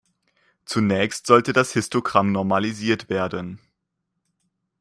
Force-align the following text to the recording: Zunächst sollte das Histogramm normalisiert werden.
Zunächst 0.65 1.27
sollte 1.27 1.53
das 1.53 1.73
Histogramm 1.73 2.31
normalisiert 2.31 3.07
werden. 3.07 3.59